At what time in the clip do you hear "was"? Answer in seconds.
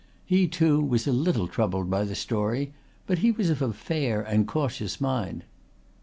0.81-1.05, 3.31-3.51